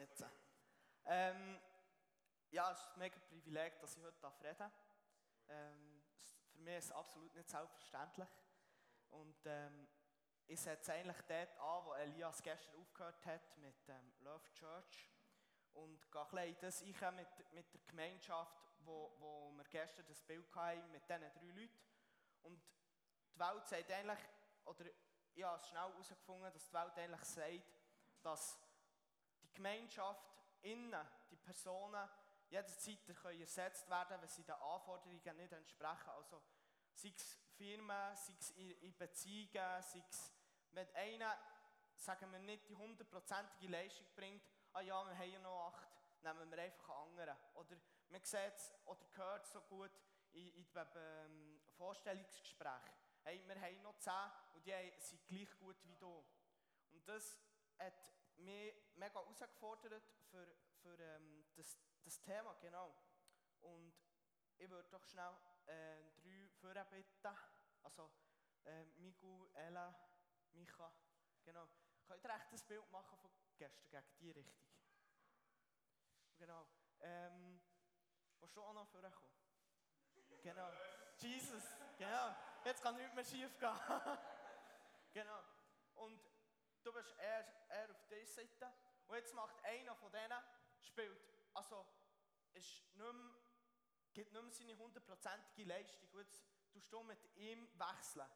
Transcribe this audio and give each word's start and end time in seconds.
Jetzt. 0.00 0.24
Ähm, 1.04 1.60
ja, 2.52 2.72
es 2.72 2.78
ist 2.78 2.86
ein 2.86 3.00
mega 3.00 3.18
Privileg, 3.18 3.78
dass 3.80 3.98
ich 3.98 4.02
heute 4.02 4.16
reden 4.42 4.56
darf. 4.56 4.72
Ähm, 5.48 6.02
für 6.52 6.58
mich 6.60 6.78
ist 6.78 6.84
es 6.86 6.92
absolut 6.92 7.34
nicht 7.34 7.50
selbstverständlich. 7.50 8.28
Und 9.10 9.36
ähm, 9.44 9.86
ich 10.46 10.58
setze 10.58 10.94
eigentlich 10.94 11.20
dort 11.28 11.54
an, 11.58 11.84
wo 11.84 11.92
Elias 11.92 12.42
gestern 12.42 12.76
aufgehört 12.76 13.26
hat 13.26 13.58
mit 13.58 13.76
ähm, 13.90 14.14
Love 14.20 14.50
Church. 14.54 15.12
Und 15.74 16.10
gehe 16.10 16.40
ein 16.40 16.56
das 16.60 16.80
ein 16.80 17.16
mit, 17.16 17.52
mit 17.52 17.70
der 17.74 17.80
Gemeinschaft, 17.82 18.72
wo, 18.78 19.14
wo 19.18 19.52
wir 19.52 19.64
gestern 19.64 20.06
das 20.06 20.22
Bild 20.22 20.50
hatten, 20.54 20.90
mit 20.92 21.06
diesen 21.06 21.30
drei 21.30 21.60
Leuten. 21.60 21.78
Und 22.40 22.62
die 23.34 23.38
Welt 23.38 23.68
sagt 23.68 23.90
eigentlich, 23.90 24.20
oder 24.64 24.86
ich 25.34 25.44
habe 25.44 25.62
schnell 25.62 25.92
herausgefunden, 25.92 26.50
dass 26.50 26.66
die 26.66 26.72
Welt 26.72 26.96
eigentlich 26.96 27.24
sagt, 27.24 27.74
dass 28.22 28.69
Gemeinschaft 29.60 30.26
innen, 30.62 31.06
die 31.30 31.36
Personen, 31.36 32.08
jederzeit 32.48 32.98
können 33.22 33.40
ersetzt 33.40 33.88
werden, 33.90 34.16
wenn 34.18 34.28
sie 34.28 34.42
den 34.42 34.54
Anforderungen 34.54 35.36
nicht 35.36 35.52
entsprechen. 35.52 36.08
Also 36.08 36.42
sei 36.94 37.12
es 37.14 37.38
Firmen, 37.56 38.16
sei 38.16 38.34
es 38.38 38.50
in 38.52 38.96
Beziehungen, 38.96 39.82
sei 39.82 40.02
es, 40.08 40.32
wenn 40.72 40.88
einer, 40.94 41.38
sagen 41.94 42.32
wir 42.32 42.38
nicht, 42.38 42.70
die 42.70 42.74
hundertprozentige 42.74 43.70
Leistung 43.70 44.06
bringt, 44.16 44.42
ah 44.72 44.80
ja, 44.80 45.04
wir 45.06 45.16
haben 45.16 45.30
ja 45.30 45.38
noch 45.40 45.74
acht, 45.74 45.88
nehmen 46.22 46.50
wir 46.50 46.58
einfach 46.58 46.88
einen 46.88 47.10
anderen. 47.10 47.36
Oder 47.54 47.76
man 48.08 48.24
sieht 48.24 48.54
es 48.54 48.72
oder 48.86 49.06
hört 49.14 49.44
es 49.44 49.52
so 49.52 49.60
gut 49.60 49.92
in, 50.32 50.54
in 50.54 50.72
dem 50.72 50.86
ähm, 50.96 51.60
Vorstellungsgespräch. 51.76 52.94
Hey, 53.24 53.42
wir 53.46 53.60
haben 53.60 53.82
noch 53.82 53.98
zehn 53.98 54.12
und 54.54 54.64
die 54.64 54.92
sind 55.00 55.26
gleich 55.26 55.58
gut 55.58 55.76
wie 55.84 55.96
du. 55.96 56.24
Und 56.92 57.06
das 57.06 57.38
hat 57.78 57.92
mich 58.40 58.74
mega 58.96 59.14
herausgefordert 59.14 60.02
für, 60.30 60.46
für 60.82 60.98
ähm, 60.98 61.44
das, 61.54 61.78
das 62.04 62.20
Thema, 62.20 62.54
genau. 62.60 62.94
Und 63.60 63.94
ich 64.58 64.68
würde 64.68 64.88
doch 64.88 65.04
schnell 65.04 65.34
äh, 65.66 65.96
drei 66.22 66.48
Führer 66.60 66.84
bitten. 66.84 67.36
Also 67.82 68.10
äh, 68.64 68.84
Migu, 68.96 69.48
Ella, 69.54 69.94
Micha, 70.52 70.92
genau. 71.44 71.68
Könnt 72.06 72.24
ihr 72.24 72.34
echt 72.34 72.52
das 72.52 72.62
Bild 72.64 72.90
machen 72.90 73.16
von 73.18 73.30
gestern 73.56 73.88
gegen 73.90 74.18
die 74.18 74.30
Richtung? 74.32 74.70
Genau. 76.38 76.66
Ähm, 77.00 77.60
willst 78.40 78.56
du 78.56 78.62
auch 78.62 78.72
noch 78.72 78.88
vorkommen? 78.88 79.30
Genau. 80.42 80.70
Jesus, 81.18 81.62
genau. 81.96 82.34
Jetzt 82.64 82.82
kann 82.82 82.96
nichts 82.96 83.14
mehr 83.14 83.24
schief 83.24 83.58
gehen. 83.58 83.80
genau. 85.12 85.40
Und 85.94 86.20
du 86.90 86.96
bist 86.96 87.14
eher, 87.18 87.46
eher 87.68 87.90
auf 87.90 88.06
dieser 88.08 88.26
Seite. 88.26 88.72
Und 89.06 89.16
jetzt 89.16 89.34
macht 89.34 89.64
einer 89.64 89.94
von 89.94 90.10
denen, 90.12 90.42
spielt, 90.80 91.20
also 91.54 91.86
ist 92.52 92.84
nicht 92.94 92.96
mehr, 92.96 93.34
gibt 94.12 94.32
nicht 94.32 94.42
mehr 94.42 94.52
seine 94.52 94.76
hundertprozentige 94.76 95.68
Leistung. 95.68 96.08
Und 96.10 96.20
jetzt 96.20 96.42
tust 96.72 96.92
du 96.92 97.02
mit 97.02 97.18
ihm 97.36 97.68
wechseln. 97.78 98.26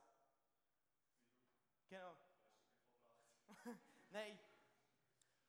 Genau. 1.89 2.17
Nein. 4.11 4.39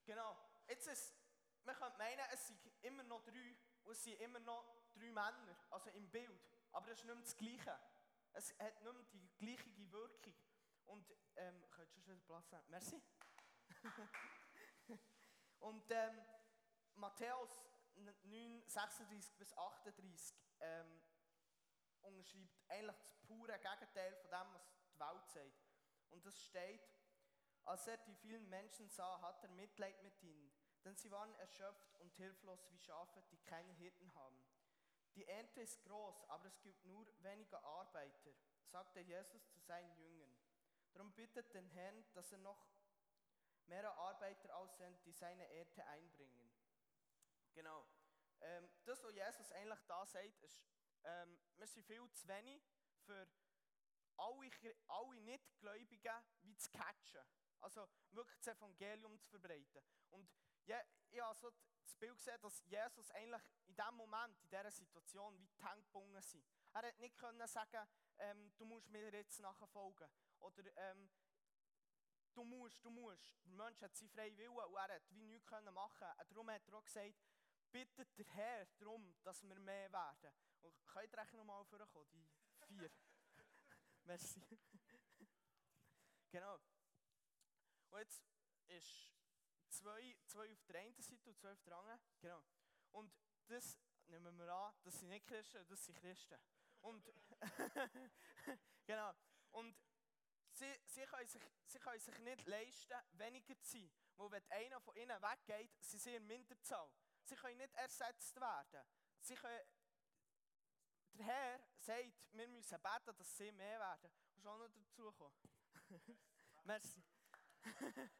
Genau. 0.06 0.38
Jetzt 0.68 0.88
ist, 0.88 1.16
man 1.64 1.76
könnte 1.76 1.98
meinen, 1.98 2.26
es 2.32 2.48
sind 2.48 2.60
immer 2.82 3.04
noch 3.04 3.24
drei 3.24 3.56
und 3.84 3.92
es 3.92 4.04
sind 4.04 4.20
immer 4.20 4.40
noch 4.40 4.66
drei 4.96 5.12
Männer, 5.12 5.56
also 5.70 5.90
im 5.92 6.10
Bild. 6.10 6.42
Aber 6.72 6.88
das 6.88 7.00
ist 7.00 7.06
nicht 7.06 7.16
mehr 7.16 7.24
das 7.24 7.38
Gleiche. 7.38 7.80
Es 8.34 8.60
hat 8.60 8.82
nicht 8.82 8.94
mehr 8.94 9.04
die 9.14 9.30
gleiche 9.38 9.92
Wirkung. 9.92 10.34
Und, 10.86 11.14
ähm, 11.36 11.64
könntest 11.72 11.98
du 11.98 12.02
schon 12.02 12.22
Platz 12.24 12.52
nehmen? 12.52 12.66
Merci. 12.70 13.02
und 15.60 15.92
ähm, 15.92 16.22
Matthäus 16.96 17.66
9, 17.96 18.64
36 18.68 19.38
bis 19.38 19.58
38 19.58 20.36
ähm, 20.60 21.02
unterschreibt 22.02 22.70
eigentlich 22.70 22.98
das 22.98 23.16
pure 23.28 23.60
Gegenteil 23.60 24.16
von 24.16 24.30
dem, 24.32 24.54
was 24.54 24.68
die 24.92 25.00
Welt 25.00 25.28
sagt. 25.28 25.66
Und 26.12 26.26
das 26.26 26.40
steht, 26.40 26.82
als 27.66 27.88
er 27.88 27.98
die 27.98 28.16
vielen 28.16 28.48
Menschen 28.50 28.90
sah, 28.90 29.20
hat 29.22 29.44
er 29.44 29.50
Mitleid 29.50 30.02
mit 30.04 30.22
ihnen, 30.22 30.52
denn 30.84 30.96
sie 30.96 31.12
waren 31.12 31.34
erschöpft 31.36 31.96
und 32.00 32.14
hilflos 32.16 32.70
wie 32.70 32.78
Schafe, 32.78 33.22
die 33.32 33.38
keine 33.40 33.74
Hirten 33.74 34.14
haben. 34.14 34.46
Die 35.16 35.28
Ernte 35.28 35.62
ist 35.62 35.84
groß, 35.84 36.30
aber 36.30 36.46
es 36.46 36.62
gibt 36.62 36.86
nur 36.86 37.08
wenige 37.24 37.62
Arbeiter, 37.64 38.32
sagte 38.66 39.00
Jesus 39.00 39.48
zu 39.48 39.60
seinen 39.60 39.96
Jüngern. 39.98 40.35
Darum 40.96 41.12
bittet 41.12 41.54
den 41.54 41.68
Herrn, 41.72 42.06
dass 42.14 42.32
er 42.32 42.38
noch 42.38 42.70
mehrere 43.66 43.94
Arbeiter 43.98 44.56
aussendet, 44.56 45.06
die 45.06 45.12
seine 45.12 45.46
Ernte 45.50 45.86
einbringen. 45.88 46.50
Genau. 47.54 47.86
Ähm, 48.40 48.70
das, 48.86 49.04
was 49.04 49.14
Jesus 49.14 49.52
eigentlich 49.52 49.82
da 49.88 50.06
sagt, 50.06 50.42
ist, 50.44 50.64
ähm, 51.04 51.38
wir 51.58 51.68
sind 51.68 51.86
viel 51.86 52.10
zu 52.12 52.28
wenig 52.30 52.64
für 53.06 53.28
alle, 54.16 54.50
alle 54.88 55.20
Nichtgläubigen 55.22 56.24
wie 56.44 56.56
zu 56.56 56.72
catchen. 56.72 57.26
Also 57.60 57.90
wirklich 58.12 58.40
das 58.40 58.56
Evangelium 58.56 59.20
zu 59.20 59.30
verbreiten. 59.32 59.84
Und 60.12 60.30
ja, 60.66 60.80
ich 61.12 61.22
habe 61.22 61.38
so 61.38 61.52
das 61.84 61.96
Bild 61.96 62.16
gesehen, 62.16 62.40
dass 62.42 62.64
Jesus 62.68 63.12
eigentlich 63.12 63.42
in 63.68 63.76
diesem 63.76 63.96
Moment, 63.96 64.40
in 64.44 64.50
dieser 64.50 64.72
Situation, 64.72 65.38
wie 65.38 65.48
die 65.48 65.64
Hände 65.66 66.22
sind. 66.22 66.46
Er 66.74 66.84
hätte 66.84 67.02
nicht 67.02 67.18
können 67.18 67.48
sagen, 67.48 67.86
ähm, 68.18 68.54
du 68.58 68.66
musst 68.66 68.88
mir 68.90 69.12
jetzt 69.12 69.40
nachfolgen. 69.40 70.10
Oder 70.40 70.64
ähm, 70.78 71.10
du 72.34 72.44
musst, 72.44 72.84
du 72.84 72.90
musst. 72.90 73.34
Der 73.46 73.54
Mensch 73.54 73.82
hat 73.82 73.96
seinen 73.96 74.10
freien 74.10 74.38
Willen 74.38 74.52
und 74.52 74.76
er 74.76 74.96
hat 74.96 75.10
wie 75.10 75.24
nichts 75.24 75.50
machen 75.50 76.00
können. 76.00 76.30
Darum 76.30 76.50
hat 76.50 76.68
er 76.68 76.74
auch 76.76 76.84
gesagt, 76.84 77.16
bittet 77.72 78.18
der 78.18 78.26
Herr 78.28 78.66
darum, 78.78 79.16
dass 79.24 79.44
wir 79.44 79.60
mehr 79.60 79.92
werden. 79.92 80.34
Und 80.62 80.88
könnt 80.88 81.14
ihr 81.14 81.38
noch 81.38 81.44
mal 81.44 81.64
vorkommen, 81.66 82.08
die 82.12 82.28
vier? 82.68 82.92
Merci. 84.06 84.42
genau. 86.32 86.60
Und 87.90 88.00
jetzt 88.00 88.24
ist 88.68 89.14
zwei, 89.70 90.16
zwei 90.26 90.52
auf 90.52 90.64
der 90.66 90.80
einen 90.82 91.02
Seite 91.02 91.30
und 91.30 91.38
zwei 91.38 91.52
auf 91.52 91.62
der 91.64 91.78
anderen. 91.78 92.00
Genau. 92.20 92.44
Und 92.92 93.14
das 93.48 93.78
nehmen 94.08 94.38
wir 94.38 94.54
an, 94.54 94.74
das 94.84 95.00
sind 95.00 95.10
nicht 95.10 95.28
Christen, 95.28 95.66
das 95.68 95.86
sind 95.86 95.98
Christen. 95.98 96.38
Und 96.82 97.06
genau. 98.86 99.14
Und 99.52 99.76
sie, 100.56 100.80
sie, 100.86 101.06
können 101.06 101.28
sich, 101.28 101.42
sie 101.66 101.80
können 101.80 102.00
sich 102.00 102.18
nicht 102.20 102.46
leisten, 102.46 102.96
weniger 103.14 103.60
zu 103.62 103.78
sein. 103.78 103.92
Weil 104.16 104.32
wenn 104.32 104.52
einer 104.52 104.80
von 104.82 104.96
ihnen 104.96 105.22
weggeht, 105.22 105.72
sind 105.84 106.02
sie 106.02 106.16
in 106.16 106.26
Minderzahl. 106.26 106.90
Sie 107.24 107.36
können 107.36 107.58
nicht 107.58 107.74
ersetzt 107.76 108.40
werden. 108.40 108.86
Sie 109.20 109.36
können, 109.36 109.62
der 111.14 111.26
Herr 111.26 111.60
sagt, 111.80 112.14
wir 112.32 112.48
müssen 112.48 112.82
beten, 112.82 113.18
dass 113.18 113.38
sie 113.38 113.52
mehr 113.52 113.80
werden. 113.80 114.12
Und 114.36 114.42
schon 114.42 114.60
noch 114.60 114.70
dazu 114.70 115.12
kommen. 115.14 115.36
Merci. 116.64 117.04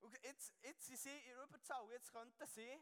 Und 0.00 0.18
jetzt, 0.24 0.52
jetzt 0.62 0.86
sind 0.86 0.98
sie 0.98 1.16
in 1.16 1.38
Überzahl. 1.42 1.90
Jetzt 1.92 2.10
könnten 2.12 2.46
sie, 2.46 2.80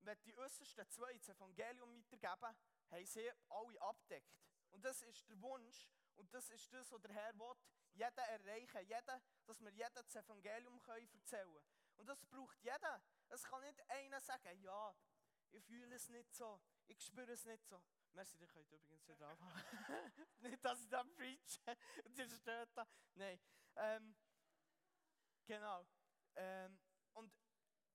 wenn 0.00 0.20
die 0.22 0.36
äußersten 0.36 0.88
zwei 0.90 1.12
das 1.14 1.28
Evangelium 1.28 1.96
weitergeben, 1.96 2.56
haben 2.90 3.06
sie 3.06 3.30
alle 3.48 3.80
abdeckt. 3.82 4.36
Und 4.70 4.84
das 4.84 5.02
ist 5.02 5.28
der 5.28 5.40
Wunsch 5.40 5.88
und 6.16 6.32
das 6.34 6.48
ist 6.50 6.72
das, 6.72 6.90
was 6.90 7.00
der 7.02 7.12
Herr 7.12 7.38
will. 7.38 7.54
Jeden 7.96 8.18
erreichen, 8.18 8.86
jeden, 8.86 9.22
dass 9.46 9.60
wir 9.60 9.70
jedem 9.70 9.94
das 9.94 10.16
Evangelium 10.16 10.80
erzählen 10.86 11.24
können. 11.24 11.66
Und 11.96 12.06
das 12.06 12.24
braucht 12.26 12.58
jeder. 12.62 13.02
Es 13.28 13.42
kann 13.42 13.62
nicht 13.62 13.90
einer 13.90 14.20
sagen, 14.20 14.60
ja, 14.60 14.94
ich 15.50 15.64
fühle 15.64 15.94
es 15.94 16.08
nicht 16.10 16.34
so, 16.34 16.60
ich 16.86 17.02
spüre 17.02 17.32
es 17.32 17.44
nicht 17.46 17.66
so. 17.66 17.82
Merci, 18.12 18.38
ihr 18.38 18.46
könnt 18.46 18.70
übrigens 18.70 19.08
wieder 19.08 19.28
anfangen. 19.28 19.62
nicht, 20.38 20.64
dass 20.64 20.80
ich 20.80 20.88
dann 20.88 21.10
preache 21.14 21.76
und 22.04 22.18
ihr 22.18 22.28
steht 22.28 22.68
da. 22.74 22.86
Nein. 23.14 23.40
Ähm, 23.76 24.14
genau. 25.46 25.86
Ähm, 26.34 26.78
und 27.14 27.32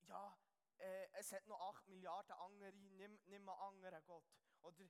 ja, 0.08 0.36
äh, 0.78 1.08
es 1.12 1.32
hat 1.32 1.46
noch 1.46 1.60
8 1.60 1.88
Milliarden 1.88 2.32
andere, 2.32 2.72
nimm, 2.72 3.20
nimm 3.26 3.44
mal 3.44 3.68
anderen 3.68 4.04
Gott. 4.04 4.24
Oder 4.62 4.84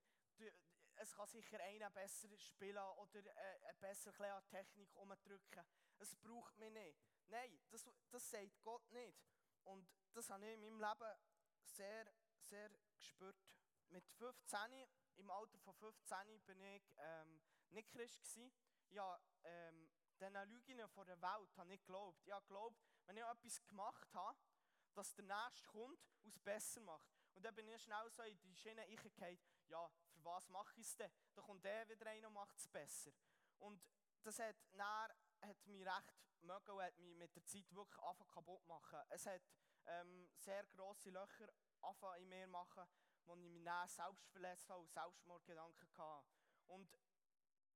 es 1.03 1.13
kann 1.15 1.27
sicher 1.27 1.61
einer 1.61 1.91
besser 1.91 2.29
spielen 2.39 2.85
oder 2.97 3.19
äh, 3.19 3.75
besser 3.81 4.13
an 4.21 4.47
Technik 4.49 4.95
umdrücken. 4.95 5.65
Es 5.99 6.15
braucht 6.17 6.57
mich 6.59 6.71
nicht. 6.71 6.99
Nein, 7.27 7.61
das, 7.71 7.89
das 8.11 8.31
sagt 8.31 8.63
Gott 8.63 8.89
nicht. 8.93 9.19
Und 9.65 9.89
das 10.13 10.31
habe 10.31 10.47
ich 10.47 10.55
in 10.55 10.61
meinem 10.61 10.81
Leben 10.81 11.19
sehr, 11.65 12.07
sehr 12.39 12.71
gespürt. 12.97 13.37
Mit 13.89 14.09
15, 14.11 14.59
im 15.17 15.31
Alter 15.31 15.59
von 15.59 15.75
15 15.75 16.41
bin 16.47 16.63
ich 16.63 16.83
ähm, 16.99 17.43
nicht 17.71 17.91
Christ 17.91 18.23
gewesen. 18.23 18.53
Ja, 18.91 19.21
ähm, 19.43 19.91
diesen 20.21 20.49
Lügen 20.51 20.89
von 20.89 21.07
der 21.07 21.21
Welt 21.21 21.57
habe 21.57 21.75
ich 21.75 21.81
geglaubt. 21.81 22.25
Ich 22.25 22.33
habe 22.33 22.43
geglaubt, 22.43 22.81
wenn 23.07 23.17
ich 23.17 23.25
etwas 23.25 23.67
gemacht 23.67 24.15
habe, 24.15 24.39
dass 24.95 25.15
der 25.15 25.25
Nächste 25.25 25.67
kommt 25.69 25.99
und 26.23 26.33
es 26.33 26.39
besser 26.39 26.81
macht. 26.81 27.11
Und 27.35 27.43
dann 27.43 27.55
bin 27.55 27.67
ich 27.69 27.83
schnell 27.83 28.11
so 28.11 28.23
in 28.23 28.39
die 28.41 28.55
Schiene 28.55 28.83
reingefallen, 28.83 29.39
ja, 29.69 29.91
für 30.23 30.29
was 30.29 30.49
mache 30.49 30.81
ich 30.81 30.87
es 30.87 30.97
denn? 30.97 31.11
Da 31.35 31.43
kommt 31.43 31.65
der 31.65 31.89
wieder 31.89 32.07
rein 32.07 32.25
und 32.27 32.35
macht 32.35 32.57
es 32.57 32.69
besser. 32.69 33.13
Und 33.59 33.83
das 34.23 34.39
hat 34.39 34.57
dann 34.73 35.11
hat 35.41 35.67
mich 35.67 35.85
recht 35.85 36.15
mögen 36.43 36.71
und 36.71 36.83
hat 36.83 36.99
mich 36.99 37.17
mit 37.17 37.35
der 37.35 37.45
Zeit 37.45 37.73
wirklich 37.75 37.99
angefangen 37.99 38.31
kaputt 38.31 38.67
machen. 38.67 39.01
Es 39.11 39.27
hat 39.27 39.43
ähm, 39.87 40.29
sehr 40.37 40.65
grosse 40.67 41.11
Löcher 41.11 41.49
angefangen 41.81 42.23
in 42.23 42.29
mir 42.29 42.47
machen, 42.47 42.85
wo 43.25 43.35
ich 43.35 43.41
mich 43.41 43.65
dann 43.65 43.89
selbst 43.89 44.29
verletzt 44.31 44.69
habe 44.69 44.81
und 44.81 44.93
Selbstmordgedanken 44.93 45.89
hatte. 45.97 46.27
Und 46.69 46.97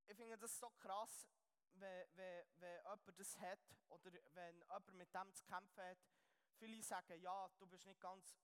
ich 0.07 0.17
finde 0.17 0.39
das 0.39 0.59
so 0.59 0.71
krass, 0.79 1.29
wenn, 1.75 2.07
wenn, 2.15 2.45
wenn 2.55 2.77
jemand 2.77 3.19
das 3.19 3.39
hat 3.39 3.59
oder 3.89 4.13
wenn 4.33 4.57
jemand 4.57 4.93
mit 4.95 5.15
dem 5.15 5.35
zu 5.35 5.45
kämpfen 5.45 5.83
hat. 5.83 5.99
Viele 6.59 6.83
sagen, 6.83 7.21
ja, 7.21 7.51
du 7.59 7.67
bist 7.67 7.87
nicht 7.87 8.01
ganz 8.01 8.35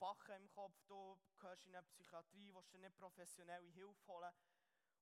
Bachen 0.00 0.34
im 0.34 0.50
Kopf, 0.50 0.74
du 0.88 1.18
gehörst 1.38 1.66
in 1.66 1.76
eine 1.76 1.86
Psychiatrie, 1.86 2.52
willst 2.54 2.72
dir 2.72 2.78
nicht 2.78 2.96
professionelle 2.96 3.68
Hilfe 3.68 4.06
holen. 4.06 4.34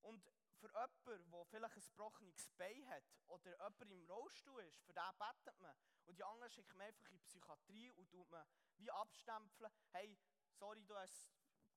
Und 0.03 0.23
für 0.59 0.67
jemanden, 0.67 1.31
der 1.31 1.45
vielleicht 1.47 1.77
ein 1.77 1.83
gebrochenes 1.83 2.51
Bein 2.57 2.89
hat 2.89 3.05
oder 3.29 3.51
jemand 3.51 3.93
im 3.93 4.05
Rollstuhl 4.11 4.61
ist, 4.63 4.83
für 4.83 4.93
den 4.93 5.19
betet 5.19 5.61
man. 5.61 5.75
Und 6.07 6.19
die 6.19 6.25
anderen 6.25 6.51
schicken 6.51 6.77
man 6.77 6.89
einfach 6.89 7.09
in 7.11 7.19
die 7.19 7.25
Psychiatrie 7.25 7.91
und 7.93 8.11
tut 8.11 8.29
man 8.31 8.45
wie 8.79 8.91
abstempeln, 8.91 9.71
hey, 9.93 10.19
sorry, 10.51 10.85
du 10.85 10.97
hast, 10.97 11.31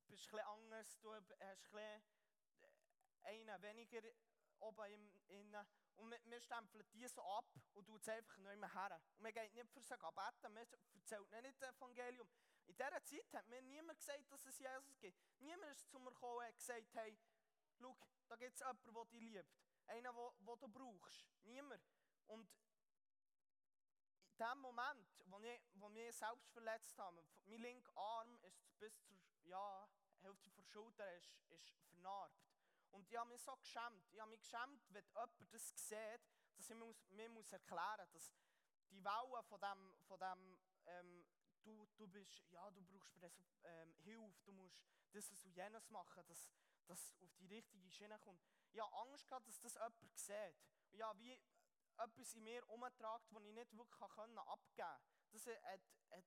bist 0.08 0.26
ein 0.26 0.32
bisschen 0.32 0.40
anders, 0.40 1.00
du 1.00 1.14
hast 1.14 1.28
bisschen 1.28 2.04
einen 3.24 3.62
weniger 3.62 4.02
oben 4.60 4.92
im, 4.92 5.14
innen. 5.28 5.68
Und 5.98 6.10
wir, 6.10 6.42
stempeln 6.42 6.86
die 6.94 7.08
so 7.08 7.22
ab 7.22 7.46
und 7.74 7.86
tun 7.86 8.00
es 8.00 8.08
einfach 8.10 8.38
nicht 8.38 8.58
mehr 8.58 8.74
her. 8.74 9.00
Und 9.18 9.26
wir 9.26 9.32
gehen 9.32 9.54
nicht 9.54 9.70
für 9.72 9.82
sie 9.82 9.96
beten, 9.96 10.56
wir 10.56 10.68
erzählen 10.96 11.44
nicht 11.44 11.62
das 11.62 11.76
Evangelium. 11.76 12.28
In 12.68 12.76
dieser 12.76 13.04
Zeit 13.04 13.34
hat 13.34 13.48
mir 13.48 13.62
niemand 13.62 14.00
gesagt, 14.00 14.32
dass 14.32 14.46
es 14.46 14.60
Jesus 14.60 15.00
gibt. 15.00 15.18
Niemand 15.40 15.72
ist 15.72 15.90
zu 15.90 16.00
mir 16.00 16.12
gekommen 16.12 16.46
und 16.48 16.56
gesagt, 16.56 16.94
hey, 16.94 17.18
schau, 17.80 17.96
da 18.28 18.36
gibt 18.36 18.54
es 18.54 18.60
jemanden, 18.60 18.94
der 18.94 19.06
dich 19.06 19.22
liebt. 19.22 19.62
Einen, 19.88 20.16
den 20.16 20.60
du 20.60 20.68
brauchst. 20.70 21.26
Niemand. 21.44 21.84
Und 22.28 22.50
in 24.32 24.38
dem 24.38 24.60
Moment, 24.60 25.22
wo, 25.26 25.40
ich, 25.40 25.62
wo 25.74 25.90
mich 25.90 26.16
selbst 26.16 26.50
verletzt 26.52 26.98
haben, 26.98 27.20
mein 27.46 27.62
linker 27.62 27.98
Arm 27.98 28.38
ist 28.44 28.80
bis 28.80 29.04
zur 29.04 29.18
ja, 29.44 29.90
Hälfte 30.22 30.52
der 30.52 30.64
Schulter 30.64 31.14
ist, 31.16 31.42
ist 31.50 31.70
vernarbt. 31.90 32.52
Und 32.92 33.08
ich 33.10 33.18
habe 33.18 33.30
mich 33.30 33.42
so 33.42 33.56
geschämt. 33.58 34.08
Ich 34.12 34.20
habe 34.20 34.30
mich 34.30 34.42
geschämt, 34.42 34.82
wenn 34.90 35.06
jemand 35.06 35.54
das 35.54 35.74
sieht, 35.76 36.22
dass 36.56 36.70
ich 36.70 36.76
mir, 36.76 36.96
mir 37.10 37.30
muss 37.30 37.52
erklären 37.52 38.08
muss, 38.12 38.14
dass 38.14 38.34
die 38.90 39.04
Wellen 39.04 39.44
von 39.44 39.60
dem, 39.60 39.96
von 40.08 40.20
dem 40.20 40.60
ähm, 40.86 41.26
du, 41.64 41.88
du 41.98 42.08
bist, 42.08 42.50
ja, 42.52 42.70
du 42.72 42.82
brauchst 42.82 43.18
ähm, 43.64 43.94
Hilfe, 44.04 44.42
du 44.46 44.52
musst 44.54 44.82
das 45.12 45.30
und 45.44 45.56
jenes 45.56 45.90
machen, 45.90 46.26
dass 46.28 46.50
das 46.88 47.14
auf 47.22 47.34
die 47.36 47.48
richtige 47.48 47.90
Schiene 47.92 48.18
kommt. 48.20 48.42
Ich 48.72 48.80
habe 48.80 48.94
Angst 48.98 49.28
gehabt, 49.28 49.48
dass 49.48 49.60
das 49.60 49.74
jemand 49.76 50.18
sieht. 50.18 50.56
Und 50.92 50.98
ja, 50.98 51.18
wie 51.20 51.40
etwas 51.98 52.34
in 52.34 52.44
mir 52.44 52.68
umtragt, 52.70 53.26
das 53.32 53.44
ich 53.44 53.54
nicht 53.54 53.78
wirklich 53.78 54.02
abgeben 54.02 54.38
konnte. 54.38 55.00
Das 55.32 55.46
hat, 55.46 55.82
hat, 56.12 56.26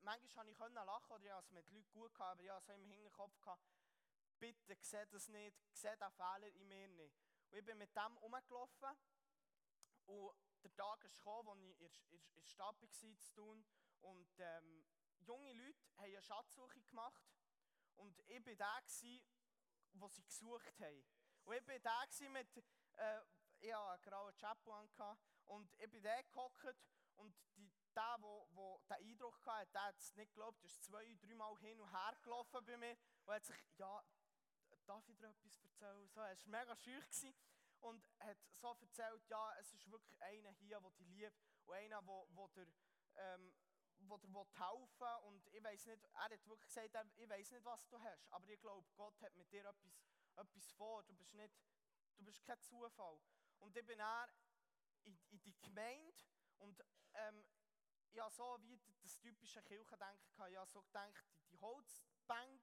manchmal 0.00 0.54
konnte 0.54 0.80
ich 0.80 0.86
lachen 0.86 1.12
oder 1.12 1.24
ich 1.24 1.30
habe 1.30 1.44
es 1.44 1.50
mit 1.50 1.70
Leuten 1.70 1.90
gut 1.92 2.14
gehabt, 2.14 2.32
aber 2.32 2.42
ich 2.42 2.50
habe 2.50 2.64
so 2.64 2.72
im 2.72 2.84
Hinterkopf 2.84 3.40
gehabt, 3.40 3.62
bitte 4.38 4.76
seh 4.80 5.06
das 5.06 5.28
nicht, 5.28 5.56
seh 5.72 5.96
den 5.96 6.10
Fehler 6.12 6.48
in 6.54 6.68
mir 6.68 6.88
nicht. 6.88 7.16
Und 7.50 7.58
ich 7.58 7.64
bin 7.64 7.78
mit 7.78 7.94
dem 7.96 8.16
rumgelaufen 8.18 8.96
und 10.06 10.34
der 10.62 10.74
Tag 10.74 11.00
gekommen, 11.00 11.48
wo 11.48 11.54
ich 11.54 12.10
in 12.10 12.20
der 12.36 12.44
Stadt 12.44 12.80
war 12.80 12.90
zu 12.90 13.32
tun 13.34 13.64
und 14.00 14.28
ähm, 14.38 14.84
junge 15.20 15.52
Leute 15.52 15.78
haben 15.96 16.04
eine 16.04 16.22
Schatzsuche 16.22 16.80
gemacht 16.82 17.24
und 17.96 18.18
ich 18.26 18.46
war 18.46 18.54
der, 18.54 19.20
wo 19.94 20.08
sie 20.08 20.24
gesucht 20.24 20.80
haben. 20.80 21.04
Und 21.44 21.56
ich 21.56 21.66
war 21.68 21.78
der 21.78 22.30
mit, 22.30 22.56
äh, 22.96 23.20
ich 23.60 23.72
hatte 23.74 23.90
einen 23.90 24.02
grauen 24.02 24.36
Chapeau 24.36 24.72
an 24.72 25.18
und 25.46 25.72
ich 25.78 25.90
bin 25.90 26.02
der 26.02 26.22
gehockt 26.24 26.76
und 27.16 27.34
die, 27.56 27.70
der, 27.94 28.16
wo 28.20 28.80
den 28.88 29.10
Eindruck 29.10 29.44
hatte, 29.46 29.72
der 29.72 29.82
hat 29.84 29.98
es 29.98 30.14
nicht 30.14 30.28
geglaubt, 30.28 30.62
ist 30.64 30.84
zwei, 30.84 31.16
dreimal 31.20 31.56
hin 31.58 31.80
und 31.80 31.90
her 31.90 32.16
gelaufen 32.22 32.64
bei 32.64 32.76
mir 32.76 32.96
und 33.24 33.34
hat 33.34 33.44
sich, 33.44 33.56
ja, 33.78 34.02
darf 34.86 35.08
ich 35.08 35.16
dir 35.16 35.28
etwas 35.28 35.58
erzählen? 35.64 36.08
So, 36.08 36.20
er 36.20 36.36
war 36.38 36.46
mega 36.46 36.76
schüch 36.76 37.34
und 37.80 38.08
hat 38.20 38.38
so 38.60 38.76
erzählt, 38.80 39.22
ja, 39.28 39.54
es 39.58 39.72
ist 39.72 39.90
wirklich 39.90 40.20
einer 40.22 40.50
hier, 40.52 40.80
der 40.80 40.90
dich 40.90 41.08
liebt 41.08 41.36
und 41.64 41.74
einer, 41.74 42.02
der, 42.02 42.26
der 42.36 42.64
dir, 42.64 42.72
ähm, 43.16 43.54
wo 44.00 44.16
dir 44.18 44.28
helfen 44.28 45.00
will. 45.00 45.26
Und 45.26 45.46
ich 45.48 45.62
weiß 45.62 45.86
nicht, 45.86 46.04
er 46.14 46.20
hat 46.20 46.46
wirklich 46.46 46.68
gesagt, 46.68 47.12
ich 47.16 47.28
weiß 47.28 47.50
nicht, 47.52 47.64
was 47.64 47.88
du 47.88 47.98
hast, 48.00 48.32
aber 48.32 48.48
ich 48.48 48.60
glaube, 48.60 48.86
Gott 48.96 49.20
hat 49.22 49.34
mit 49.36 49.50
dir 49.52 49.64
etwas, 49.64 50.00
etwas 50.36 50.70
vor. 50.72 51.02
Du 51.04 51.14
bist, 51.14 51.34
nicht, 51.34 51.54
du 52.16 52.24
bist 52.24 52.42
kein 52.44 52.60
Zufall. 52.60 53.20
Und 53.58 53.76
ich 53.76 53.84
bin 53.84 53.98
dann 53.98 54.30
in, 55.04 55.18
in 55.30 55.42
die 55.42 55.60
Gemeinde 55.60 56.24
und 56.58 56.82
ähm, 57.14 57.44
ich 58.10 58.20
habe 58.20 58.32
so 58.32 58.58
wie 58.62 58.80
das 59.02 59.18
typische 59.18 59.62
Kirchendenken. 59.62 60.24
Ich 60.48 60.56
habe 60.56 60.66
so 60.66 60.82
gedacht, 60.82 61.24
die, 61.30 61.48
die 61.50 61.58
Holzbank 61.58 62.62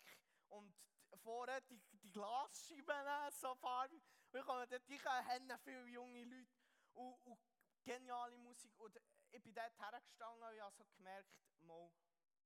und 0.49 0.75
vorne 1.17 1.61
die, 1.69 1.81
die 2.03 2.11
Glasscheiben 2.11 3.31
so 3.31 3.55
farbig. 3.55 4.03
Und 4.31 4.39
ich 4.39 4.45
komme 4.45 4.67
dort 4.67 4.83
haben 4.89 5.59
viele 5.63 5.88
junge 5.88 6.23
Leute 6.25 6.51
und, 6.93 7.13
und 7.25 7.39
geniale 7.85 8.37
Musik. 8.37 8.77
Und 8.79 8.99
ich 9.31 9.41
bin 9.41 9.53
dort 9.53 9.79
hergestanden 9.79 10.43
und 10.43 10.61
habe 10.61 10.75
so 10.75 10.85
gemerkt, 10.97 11.29
mal, 11.61 11.91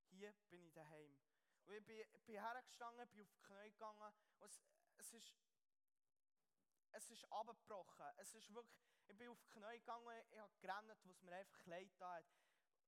hier 0.10 0.34
bin 0.50 0.66
ich 0.66 0.74
daheim. 0.74 1.18
Und 1.66 1.74
ich 1.74 1.86
bin, 1.86 2.06
bin 2.26 2.42
hergestanden, 2.42 3.08
bin 3.10 3.22
auf 3.22 3.32
die 3.32 3.42
Knie 3.42 3.72
gegangen 3.72 4.14
und 4.40 4.46
es, 4.46 4.62
es 4.98 5.14
ist 5.14 5.36
es 6.92 7.10
ist 7.12 7.32
abgebrochen. 7.32 8.06
Es 8.18 8.34
ist 8.34 8.54
wirklich, 8.54 8.82
ich 9.08 9.18
bin 9.18 9.30
auf 9.30 9.40
die 9.42 9.50
Knie 9.50 9.80
gegangen, 9.80 10.24
ich 10.32 10.40
habe 10.40 10.54
gerannt, 10.60 10.90
was 11.04 11.22
mir 11.22 11.36
einfach 11.36 11.66
leid 11.66 11.92
hat. 12.00 12.26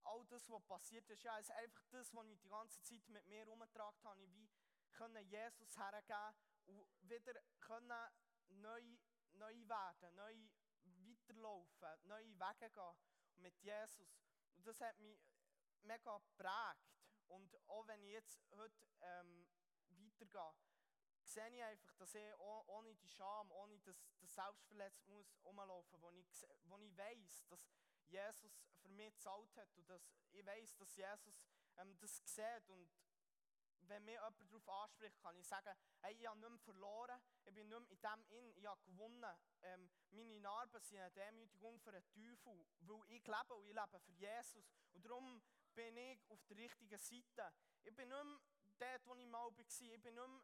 All 0.04 0.26
das, 0.26 0.50
was 0.50 0.64
passiert 0.64 1.08
ist, 1.10 1.24
ja, 1.24 1.38
ist 1.38 1.52
einfach 1.52 1.84
das, 1.92 2.14
was 2.14 2.26
ich 2.28 2.40
die 2.40 2.50
ganze 2.50 2.82
Zeit 2.82 3.08
mit 3.10 3.26
mir 3.28 3.46
herumgetragen 3.46 4.04
habe. 4.04 4.34
Wie 4.34 4.50
können 4.94 5.24
Jesus 5.28 5.78
hergeben 5.78 6.36
und 6.66 6.88
wieder 7.02 7.34
können 7.60 8.10
neu, 8.48 8.98
neu 9.34 9.68
werden, 9.68 10.16
neu 10.16 10.50
weiterlaufen, 10.86 11.90
neue 12.04 12.40
Wege 12.40 12.70
gehen 12.70 12.96
mit 13.38 13.58
Jesus. 13.62 14.22
Und 14.56 14.68
das 14.68 14.80
hat 14.82 14.98
mich 15.00 15.20
mega 15.82 16.18
geprägt. 16.18 16.92
Und 17.28 17.56
auch 17.70 17.88
wenn 17.88 18.04
ich 18.04 18.12
jetzt 18.12 18.40
heute 18.52 18.86
ähm, 19.02 19.48
weitergehe, 19.90 20.56
sehe 21.24 21.50
ich 21.50 21.64
einfach, 21.64 21.94
dass 21.96 22.14
ich 22.14 22.40
ohne 22.40 22.94
die 22.96 23.08
Scham, 23.08 23.52
ohne 23.52 23.80
das, 23.80 23.96
das 24.20 25.08
muss 25.08 25.38
rumlaufen, 25.44 26.02
wo 26.02 26.12
ich, 26.12 26.28
wo 26.64 26.78
ich 26.78 26.98
weiss, 26.98 27.46
dass 27.48 27.72
Jesus 28.08 28.52
für 28.82 28.90
mich 28.90 29.14
gezahlt 29.14 29.56
hat 29.56 29.74
und 29.78 29.90
dass 29.90 30.12
ich 30.32 30.46
weiss, 30.46 30.76
dass 30.76 30.96
Jesus 30.96 31.42
ähm, 31.78 31.98
das 32.00 32.22
sieht 32.26 32.70
und 32.70 32.90
wenn 33.90 34.04
mir 34.06 34.14
jemand 34.14 34.40
darauf 34.40 34.70
anspricht, 34.84 35.18
kann 35.22 35.36
ich 35.36 35.48
sagen, 35.48 35.74
hey, 36.02 36.16
ich 36.18 36.28
habe 36.28 36.40
nicht 36.40 36.50
mehr 36.50 36.60
verloren, 36.60 37.22
ich 37.46 37.54
bin 37.54 37.68
nicht 37.68 37.80
mehr 37.80 37.92
in 37.92 38.02
dem 38.02 38.26
in, 38.30 38.58
ich 38.58 38.66
habe 38.66 38.82
gewonnen. 38.84 39.38
Ähm, 39.62 39.90
meine 40.12 40.40
Narben 40.40 40.82
sind 40.82 41.00
eine 41.00 41.12
Demütigung 41.12 41.80
für 41.80 41.92
den 41.92 42.06
Teufel, 42.08 42.66
weil 42.82 43.02
ich 43.10 43.26
lebe 43.26 43.54
und 43.56 43.66
ich 43.66 43.74
lebe 43.74 44.00
für 44.00 44.12
Jesus. 44.14 44.72
Und 44.94 45.06
darum 45.06 45.42
bin 45.74 45.98
ich 45.98 46.20
auf 46.30 46.44
der 46.46 46.58
richtigen 46.58 47.00
Seite. 47.00 47.54
Ich 47.84 47.96
bin 47.96 48.10
nicht 48.10 48.24
mehr 48.24 48.40
dort, 48.80 49.08
wo 49.08 49.16
ich 49.16 49.28
mal 49.28 49.46
war, 49.46 49.60
ich 49.60 50.02
bin 50.02 50.16
nicht 50.16 50.28
mehr 50.28 50.42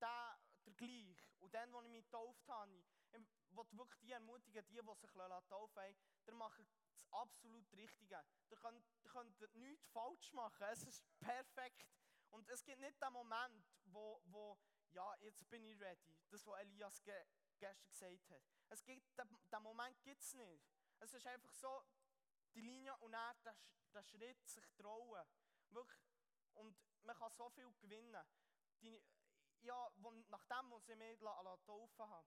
der, 0.00 0.38
der 0.66 0.74
gleich. 0.74 1.28
Und 1.40 1.54
dann, 1.54 1.72
wo 1.72 1.82
ich 1.82 1.88
mich 1.88 2.04
getauft 2.04 2.48
habe, 2.48 2.70
ich 3.12 3.56
will 3.56 3.78
wirklich 3.78 4.00
die 4.00 4.12
ermutigen, 4.12 4.64
die, 4.66 4.80
die 4.80 4.94
sich 4.94 5.10
taufen 5.10 5.76
lassen, 5.76 5.96
der 6.26 6.34
macht 6.34 6.58
das 6.58 6.74
absolut 7.10 7.72
Richtige. 7.74 8.24
Ihr 8.50 8.56
könnt, 8.56 8.84
könnt 9.04 9.54
nichts 9.54 9.86
falsch 9.92 10.32
machen. 10.32 10.66
Es 10.70 10.82
ist 10.82 11.04
perfekt. 11.20 11.86
Und 12.34 12.48
es 12.50 12.64
gibt 12.64 12.80
nicht 12.80 13.00
den 13.00 13.12
Moment, 13.12 13.64
wo, 13.84 14.20
wo 14.24 14.58
ja, 14.90 15.14
jetzt 15.20 15.48
bin 15.48 15.64
ich 15.64 15.80
ready. 15.80 16.16
Das, 16.30 16.44
was 16.46 16.60
Elias 16.60 17.02
ge 17.04 17.14
gestern 17.58 17.88
gesagt 17.88 18.30
hat. 18.30 18.42
Es 18.70 18.84
gibt, 18.84 19.16
den, 19.16 19.28
den 19.52 19.62
Moment 19.62 20.02
gibt 20.02 20.20
es 20.20 20.34
nicht. 20.34 20.64
Es 20.98 21.14
ist 21.14 21.26
einfach 21.28 21.52
so, 21.52 21.84
die 22.54 22.60
Linie 22.60 22.96
und 22.98 23.12
dann 23.12 23.36
der, 23.44 23.56
der 23.94 24.02
Schritt, 24.02 24.44
sich 24.48 24.68
trauen. 24.76 25.24
Wirklich. 25.70 26.02
Und 26.54 26.76
man 27.04 27.16
kann 27.16 27.30
so 27.30 27.48
viel 27.50 27.72
gewinnen. 27.80 28.26
Die, 28.82 29.00
ja, 29.60 29.90
wo, 29.96 30.10
nachdem, 30.28 30.72
als 30.72 30.88
ich 30.88 30.96
mich 30.96 31.18
getauft 31.20 31.98
habe, 32.00 32.26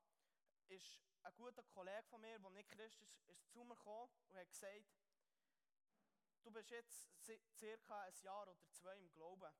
ist 0.69 1.01
ein 1.23 1.35
guter 1.35 1.63
Kollege 1.63 2.03
von 2.03 2.21
mir, 2.21 2.39
der 2.39 2.49
nicht 2.51 2.69
Christ 2.69 3.01
ist, 3.01 3.27
ist 3.27 3.49
zu 3.51 3.63
mir 3.65 3.75
gekommen 3.75 4.09
und 4.29 4.37
hat 4.37 4.49
gesagt, 4.49 4.85
du 6.43 6.51
bist 6.51 6.69
jetzt 6.69 7.09
circa 7.57 7.99
ein 8.01 8.13
Jahr 8.21 8.43
oder 8.43 8.71
zwei 8.71 8.97
im 8.97 9.11
Glauben. 9.11 9.53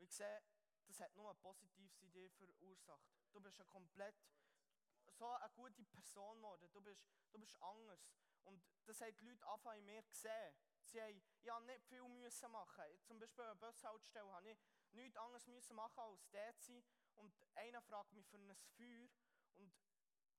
Und 0.00 0.06
ich 0.06 0.12
sehe, 0.14 0.42
das 0.86 0.98
hat 1.00 1.14
nur 1.14 1.30
ein 1.30 1.36
positives 1.36 2.00
Idee 2.00 2.30
verursacht. 2.30 3.06
Du 3.32 3.40
bist 3.40 3.60
eine 3.60 3.66
komplett 3.66 4.16
so 5.12 5.26
eine 5.26 5.50
gute 5.50 5.84
Person 5.84 6.36
geworden. 6.36 6.70
Du 6.72 6.80
bist, 6.80 7.04
du 7.30 7.38
bist 7.38 7.54
anders. 7.60 8.08
Und 8.44 8.62
das 8.86 9.00
haben 9.02 9.14
die 9.16 9.28
Leute 9.28 9.46
einfach 9.46 9.74
in 9.74 9.84
mir 9.84 10.02
gesehen. 10.02 10.54
Sie 10.84 11.00
haben, 11.00 11.22
ich 11.42 11.50
habe 11.50 11.64
nicht 11.66 11.84
viel 11.84 12.08
müssen 12.08 12.50
machen. 12.50 12.84
Zum 13.04 13.18
Beispiel 13.18 13.44
an 13.44 13.58
der 13.58 13.66
Bushaltestelle 13.66 14.32
habe 14.32 14.50
ich 14.50 14.58
nichts 14.92 15.16
anderes 15.18 15.46
müssen 15.46 15.76
machen 15.76 16.00
als 16.00 16.26
dort 16.30 16.60
sein. 16.62 16.82
Und 17.16 17.34
einer 17.54 17.82
fragt 17.82 18.12
mich 18.12 18.26
für 18.26 18.38
ein 18.38 18.56
Feuer. 18.76 19.08
Und 19.56 19.74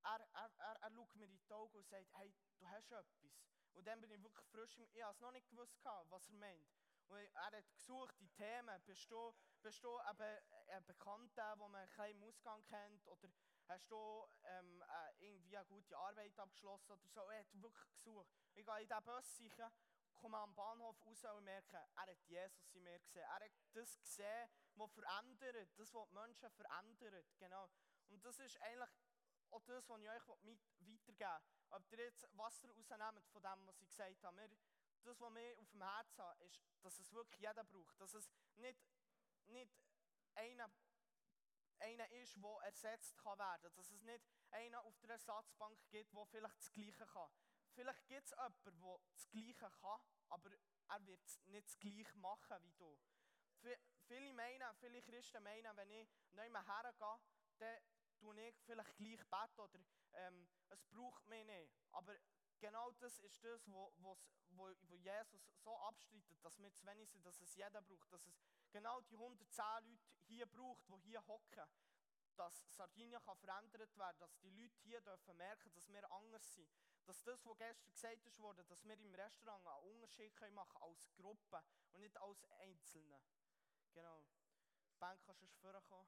er, 0.03 0.27
er, 0.33 0.51
er, 0.57 0.75
er 0.81 0.91
schaut 0.91 1.15
mir 1.15 1.25
in 1.25 1.37
die 1.37 1.53
Augen 1.53 1.77
und 1.77 1.87
sagt, 1.87 2.11
hey, 2.15 2.33
du 2.57 2.67
hast 2.67 2.91
etwas. 2.91 3.39
Und 3.73 3.85
dann 3.85 4.01
bin 4.01 4.11
ich 4.11 4.21
wirklich 4.23 4.47
frisch, 4.47 4.77
ich 4.77 5.03
habe 5.03 5.13
es 5.13 5.21
noch 5.21 5.31
nicht 5.31 5.47
gewusst, 5.49 5.77
was 6.09 6.27
er 6.27 6.35
meint. 6.35 6.67
Und 7.07 7.17
er 7.17 7.51
hat 7.51 7.75
gesucht, 7.75 8.15
die 8.19 8.29
Themen, 8.29 8.81
bist 8.85 9.09
du, 9.11 9.33
bist 9.61 9.83
du 9.83 9.89
eben 10.09 10.37
ein 10.69 10.85
Bekannter, 10.85 11.55
den 11.55 11.71
man 11.71 11.87
ein 11.97 12.11
im 12.11 12.23
Ausgang 12.23 12.63
kennt, 12.65 13.07
oder 13.07 13.29
hast 13.67 13.89
du 13.89 14.27
ähm, 14.43 14.81
äh, 14.81 15.25
irgendwie 15.25 15.57
eine 15.57 15.65
gute 15.67 15.97
Arbeit 15.97 16.37
abgeschlossen 16.37 16.91
oder 16.91 17.07
so. 17.07 17.21
Er 17.29 17.39
hat 17.39 17.61
wirklich 17.61 17.91
gesucht. 17.93 18.29
Ich 18.53 18.65
gehe 18.65 18.81
in 18.81 18.87
diesen 18.87 19.03
Bus 19.03 19.37
sicher, 19.37 19.71
komme 20.15 20.37
am 20.37 20.53
Bahnhof 20.55 20.95
raus 21.05 21.23
und 21.35 21.43
merke, 21.43 21.77
er 21.77 22.07
hat 22.07 22.23
Jesus 22.27 22.69
in 22.73 22.83
mir 22.83 22.99
gesehen. 22.99 23.23
Er 23.23 23.45
hat 23.45 23.51
das 23.73 23.99
gesehen, 24.01 24.49
was 24.75 24.91
verändert, 24.91 25.69
das, 25.77 25.93
was 25.93 26.09
die 26.09 26.15
Menschen 26.15 26.51
verändert. 26.51 27.25
Genau. 27.39 27.69
Und 28.09 28.23
das 28.25 28.39
ist 28.39 28.61
eigentlich 28.61 28.89
auch 29.51 29.63
das, 29.63 29.89
was 29.89 30.01
ich 30.01 30.09
euch 30.09 30.27
weitergeben 30.27 31.17
will. 31.17 31.41
Ob 31.71 31.91
ihr 31.91 31.99
jetzt 31.99 32.27
was 32.33 32.63
rausnehmt 32.63 33.27
von 33.29 33.41
dem, 33.41 33.67
was 33.67 33.81
ich 33.81 33.87
gesagt 33.87 34.23
habe. 34.23 34.37
Wir, 34.37 34.49
das, 35.03 35.19
was 35.19 35.33
wir 35.33 35.59
auf 35.59 35.71
dem 35.71 35.81
Herzen 35.81 36.21
haben, 36.21 36.41
ist, 36.41 36.61
dass 36.81 36.99
es 36.99 37.11
wirklich 37.11 37.41
jeder 37.41 37.63
braucht. 37.63 37.99
Dass 37.99 38.13
es 38.13 38.29
nicht, 38.57 38.79
nicht 39.47 39.71
einer, 40.35 40.71
einer 41.79 42.09
ist, 42.11 42.35
der 42.35 42.59
ersetzt 42.63 43.17
kann 43.17 43.39
werden 43.39 43.71
Dass 43.73 43.91
es 43.91 44.01
nicht 44.03 44.23
einer 44.51 44.83
auf 44.83 44.97
der 44.99 45.11
Ersatzbank 45.11 45.79
gibt, 45.89 46.13
der 46.13 46.25
vielleicht 46.25 46.57
das 46.57 46.71
Gleiche 46.71 47.05
kann. 47.05 47.29
Vielleicht 47.73 48.07
gibt 48.07 48.25
es 48.25 48.31
jemanden, 48.31 48.81
der 48.81 48.99
das 49.13 49.29
Gleiche 49.29 49.71
kann, 49.79 49.99
aber 50.29 50.51
er 50.89 51.07
wird 51.07 51.47
nicht 51.47 51.67
das 51.67 51.79
Gleiche 51.79 52.17
machen 52.17 52.57
wie 52.63 52.73
du. 52.73 52.99
Viele 54.07 54.33
meinen, 54.33 54.75
viele 54.75 55.01
Christen 55.01 55.43
meinen, 55.43 55.77
wenn 55.77 55.89
ich 55.91 56.09
nicht 56.31 56.51
mehr 56.51 56.65
hergehe, 56.67 57.19
dann 57.59 57.79
tue 58.17 58.47
ich 58.47 58.55
vielleicht 58.65 58.95
gleich 58.97 59.23
beten 59.29 59.61
oder 59.61 59.79
ähm, 60.13 60.49
es 60.69 60.83
braucht 60.85 61.25
mich 61.27 61.45
nicht. 61.45 61.73
Aber 61.91 62.15
genau 62.59 62.91
das 62.99 63.19
ist 63.19 63.43
das, 63.43 63.67
wo, 63.67 63.93
wo, 63.97 64.17
wo 64.49 64.95
Jesus 64.95 65.49
so 65.63 65.77
abstreitet, 65.77 66.43
dass 66.43 66.59
wir 66.59 66.73
zu 66.73 66.85
wenig 66.85 67.09
sind, 67.09 67.25
dass 67.25 67.39
es 67.39 67.55
jeder 67.55 67.81
braucht, 67.81 68.11
dass 68.11 68.25
es 68.25 68.43
genau 68.71 69.01
die 69.01 69.15
110 69.15 69.65
Leute 69.65 69.99
hier 70.27 70.45
braucht, 70.45 70.87
die 70.89 71.09
hier 71.09 71.25
hocken, 71.27 71.67
dass 72.35 72.75
Sardinien 72.75 73.21
kann 73.21 73.37
verändert 73.37 73.97
werden, 73.97 74.17
dass 74.19 74.37
die 74.39 74.49
Leute 74.49 74.79
hier 74.83 75.01
dürfen 75.01 75.37
merken, 75.37 75.71
dass 75.73 75.87
wir 75.89 76.11
anders 76.11 76.55
sind, 76.55 76.69
dass 77.05 77.23
das, 77.23 77.45
was 77.45 77.57
gestern 77.57 77.91
gesagt 77.91 78.39
wurde, 78.39 78.63
dass 78.65 78.83
wir 78.85 78.97
im 78.97 79.13
Restaurant 79.15 79.67
einen 79.67 79.93
Unterschied 79.95 80.33
machen 80.53 80.69
können 80.73 80.83
als 80.83 81.13
Gruppe 81.15 81.63
und 81.91 82.01
nicht 82.01 82.17
als 82.17 82.43
Einzelne. 82.59 83.21
Genau. 83.93 84.23
Ben, 84.99 85.19
kannst 85.25 85.41
du 85.41 85.47
vorkommen? 85.47 86.07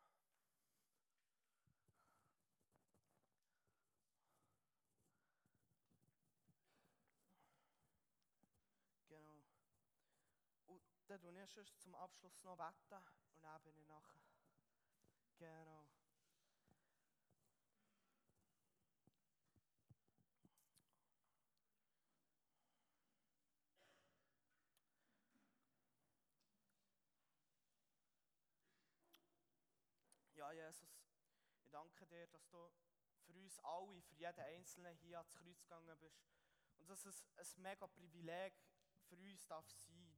Genau. 9.09 9.43
Und 10.67 10.81
tue 11.47 11.63
ich 11.63 11.75
zum 11.77 11.95
Abschluss 11.95 12.43
noch 12.43 12.57
beten 12.57 13.03
und 13.35 13.43
dann 13.43 13.61
bin 13.63 13.77
ich 13.77 13.87
nachher. 13.87 14.19
Genau. 15.37 15.87
Ja, 30.35 30.51
Jesus, 30.51 30.89
ich 31.55 31.69
danke 31.69 32.05
dir, 32.07 32.27
dass 32.27 32.47
du 32.49 32.71
für 33.25 33.33
uns 33.33 33.59
alle, 33.59 34.01
für 34.01 34.15
jeden 34.15 34.39
Einzelnen 34.41 34.95
hier 34.97 35.17
ans 35.17 35.33
Kreuz 35.33 35.61
gegangen 35.63 35.97
bist. 35.99 36.21
Und 36.79 36.89
dass 36.89 37.05
es 37.05 37.25
ein 37.37 37.61
mega 37.61 37.87
Privileg 37.87 38.53
für 39.07 39.15
uns 39.15 39.47
darf 39.47 39.69
sein, 39.69 40.12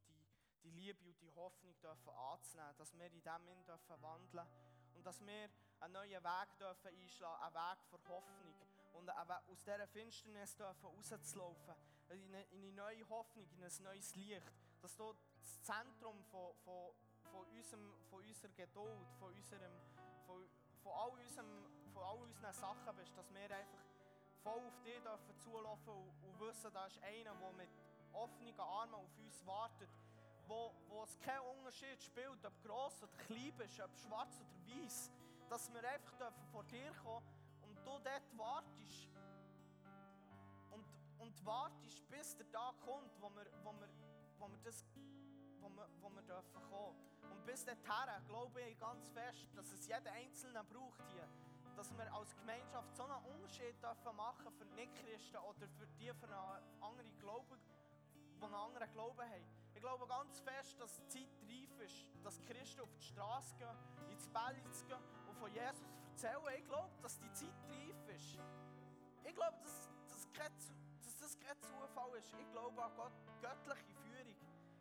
die, 0.65 0.71
Liebe 0.71 1.03
und 1.05 1.21
die 1.21 1.31
Hoffnung 1.35 1.73
dürfen 1.81 2.09
anzunehmen, 2.09 2.75
dass 2.77 2.93
wir 2.97 3.05
in 3.05 3.21
dem 3.21 3.45
Sinn 3.45 3.65
dürfen 3.65 4.01
wandeln 4.01 4.47
und 4.95 5.05
dass 5.05 5.25
wir 5.25 5.49
einen 5.79 5.93
neuen 5.93 6.23
Weg 6.23 6.57
dürfen 6.59 6.87
einschlagen, 6.87 7.43
einen 7.43 7.55
Weg 7.55 7.85
für 7.89 8.09
Hoffnung 8.09 8.55
und 8.93 9.09
aus 9.09 9.63
dieser 9.63 9.87
Finsternis 9.87 10.55
dürfen 10.55 10.85
rauszulaufen, 10.85 11.75
in 12.09 12.23
eine, 12.33 12.43
in 12.51 12.63
eine 12.63 12.73
neue 12.73 13.09
Hoffnung, 13.09 13.45
in 13.51 13.63
ein 13.63 13.83
neues 13.83 14.15
Licht, 14.15 14.51
dass 14.81 14.95
du 14.95 15.13
das 15.41 15.61
Zentrum 15.63 16.23
von, 16.25 16.55
von, 16.63 16.93
von, 17.31 17.45
unserem, 17.47 17.93
von 18.09 18.21
unserer 18.21 18.51
Geduld, 18.51 19.07
von 19.19 19.33
unserem 19.33 19.71
von, 20.25 20.47
von, 20.81 20.91
all 20.93 21.09
unserem, 21.11 21.65
von 21.93 22.03
all 22.03 22.17
unseren 22.17 22.53
Sachen 22.53 22.95
bist, 22.95 23.17
dass 23.17 23.31
wir 23.33 23.51
einfach 23.51 23.83
voll 24.43 24.65
auf 24.65 24.81
dich 24.83 25.01
dürfen 25.01 25.39
zulaufen 25.39 25.93
und, 25.93 26.23
und 26.23 26.39
wissen, 26.39 26.71
da 26.73 26.85
ist 26.85 27.01
einer, 27.03 27.33
der 27.35 27.51
mit 27.53 27.69
offenen 28.13 28.59
Armen 28.59 28.93
auf 28.93 29.17
uns 29.17 29.45
wartet, 29.45 29.89
wo, 30.47 30.73
wo 30.89 31.03
es 31.03 31.19
keinen 31.19 31.45
Unterschied 31.57 32.01
spielt, 32.01 32.45
ob 32.45 32.63
gross 32.63 33.01
oder 33.03 33.11
klein 33.25 33.53
bist, 33.57 33.79
ob 33.79 33.95
schwarz 33.97 34.39
oder 34.39 34.75
weiß, 34.75 35.11
dass 35.49 35.71
wir 35.73 35.87
einfach 35.87 36.15
dürfen 36.17 36.45
vor 36.51 36.63
dir 36.65 36.91
kommen 37.03 37.25
und 37.63 37.77
du 37.77 37.99
dort 37.99 38.37
wartest 38.37 39.09
und, 40.71 40.85
und 41.19 41.45
wartest, 41.45 42.07
bis 42.09 42.35
der 42.37 42.49
Tag 42.51 42.79
kommt, 42.81 43.11
wo 43.21 43.29
wir, 43.29 43.45
wo 43.63 43.71
wir, 43.73 43.89
wo 44.39 44.47
wir 44.47 44.59
das 44.63 44.85
wo 45.65 45.69
wir, 45.69 45.87
wo 46.01 46.09
wir 46.09 46.21
dürfen 46.21 46.61
kommen. 46.69 46.95
Und 47.31 47.45
bis 47.45 47.65
dahin 47.65 48.25
glaube 48.27 48.61
ich 48.61 48.77
ganz 48.77 49.09
fest, 49.09 49.47
dass 49.55 49.71
es 49.71 49.87
jeder 49.87 50.11
Einzelne 50.11 50.63
braucht 50.63 51.01
hier. 51.11 51.27
Dass 51.75 51.91
wir 51.97 52.13
als 52.13 52.35
Gemeinschaft 52.35 52.95
so 52.95 53.03
einen 53.03 53.25
Unterschied 53.25 53.75
dürfen 53.81 54.15
machen 54.15 54.51
für 54.57 54.65
Nichtchristen 54.75 55.37
oder 55.37 55.67
für 55.67 55.87
die, 55.99 56.13
für 56.13 56.29
andere 56.81 57.11
Glauben, 57.19 57.59
die 58.39 58.45
einen 58.45 58.53
anderen 58.53 58.91
Glauben 58.93 59.21
haben. 59.21 59.64
Ich 59.85 59.91
glaube 59.91 60.07
ganz 60.07 60.39
fest, 60.39 60.81
dass 60.81 60.95
die 60.95 61.07
Zeit 61.07 61.29
reif 61.47 61.79
ist, 61.79 62.07
dass 62.23 62.41
Christen 62.41 62.81
auf 62.81 62.89
die 62.95 63.03
Straße 63.03 63.55
gehen, 63.55 64.09
ins 64.09 64.27
Bälle 64.29 64.55
gehen 64.55 64.97
und 65.27 65.37
von 65.37 65.51
Jesus 65.51 65.85
erzählen. 66.09 66.57
Ich 66.57 66.65
glaube, 66.65 66.89
dass 67.03 67.19
die 67.19 67.31
Zeit 67.33 67.53
reif 67.69 68.15
ist. 68.15 68.39
Ich 69.23 69.35
glaube, 69.35 69.57
dass, 69.61 69.87
dass, 70.07 70.33
dass 71.03 71.17
das 71.19 71.39
kein 71.39 71.61
Zufall 71.61 72.17
ist. 72.17 72.33
Ich 72.33 72.51
glaube 72.51 72.83
an 72.83 72.95
Gott, 72.95 73.13
göttliche 73.39 73.85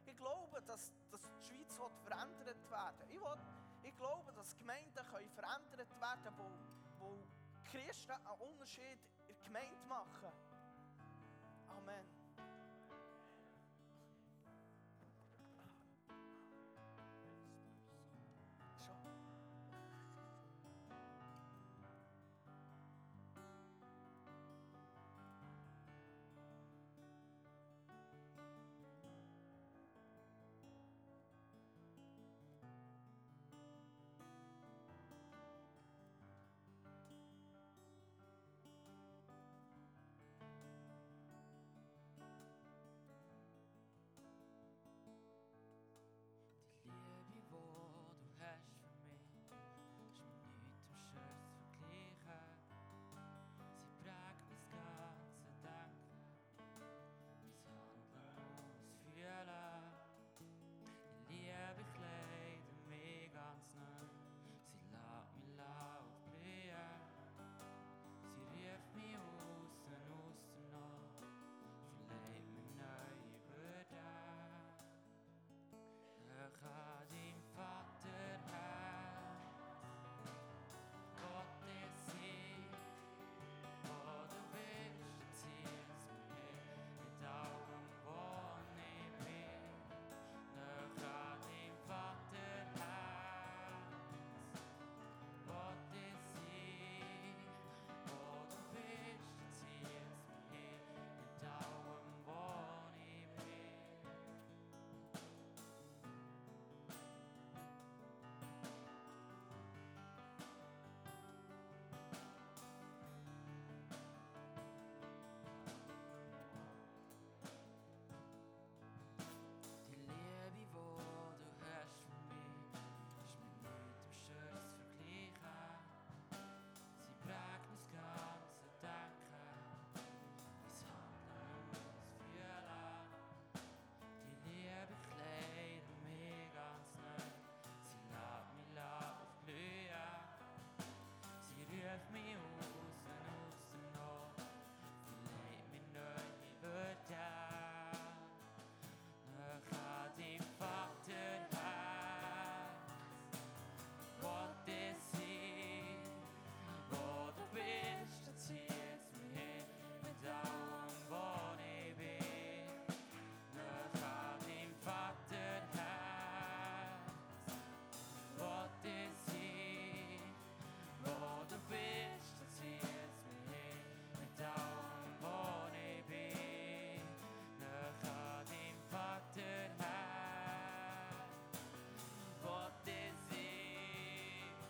ich 0.06 0.16
glaube, 0.16 0.62
dass, 0.62 0.90
dass 1.11 1.20
die 1.20 1.44
Schweiz 1.49 1.76
verändert 2.02 2.70
werden 2.70 3.11
ich, 3.11 3.20
will, 3.20 3.38
ich 3.82 3.96
glaube, 3.99 4.32
dass 4.32 4.56
Gemeinden 4.56 5.04
können 5.06 5.30
verändert 5.32 6.00
werden 6.00 6.25
können, 6.25 6.64
wo, 6.99 7.04
wo 7.04 7.26
Christen 7.70 8.12
einen 8.12 8.40
Unterschied 8.40 9.00
in 9.28 9.34
der 9.34 9.37
Gemeinde 9.44 9.87
machen. 9.87 10.32